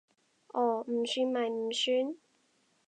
[0.47, 2.15] 哦，唔算咪唔算